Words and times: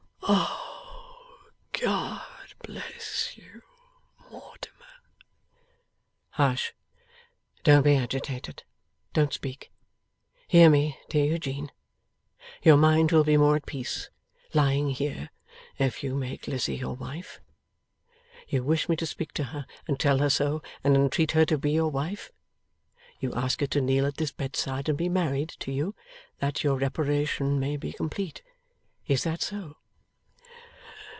'O 1.83 1.85
God 1.85 2.53
bless 2.63 3.35
you, 3.35 3.61
Mortimer!' 4.29 4.77
'Hush! 6.29 6.73
Don't 7.65 7.83
be 7.83 7.95
agitated. 7.97 8.63
Don't 9.13 9.33
speak. 9.33 9.71
Hear 10.47 10.69
me, 10.69 10.97
dear 11.09 11.25
Eugene. 11.25 11.69
Your 12.61 12.77
mind 12.77 13.11
will 13.11 13.23
be 13.25 13.35
more 13.35 13.57
at 13.57 13.65
peace, 13.65 14.09
lying 14.53 14.91
here, 14.91 15.31
if 15.79 16.01
you 16.03 16.15
make 16.15 16.47
Lizzie 16.47 16.77
your 16.77 16.95
wife. 16.95 17.41
You 18.47 18.63
wish 18.63 18.87
me 18.87 18.95
to 18.97 19.05
speak 19.05 19.33
to 19.33 19.45
her, 19.45 19.65
and 19.87 19.99
tell 19.99 20.19
her 20.19 20.29
so, 20.29 20.61
and 20.83 20.95
entreat 20.95 21.31
her 21.31 21.45
to 21.47 21.57
be 21.57 21.71
your 21.71 21.89
wife. 21.91 22.31
You 23.19 23.33
ask 23.33 23.59
her 23.59 23.67
to 23.67 23.81
kneel 23.81 24.05
at 24.05 24.15
this 24.15 24.31
bedside 24.31 24.87
and 24.87 24.97
be 24.97 25.09
married 25.09 25.49
to 25.59 25.71
you, 25.73 25.93
that 26.39 26.63
your 26.63 26.77
reparation 26.77 27.59
may 27.59 27.75
be 27.75 27.91
complete. 27.91 28.43
Is 29.07 29.23
that 29.23 29.41
so? 29.41 29.77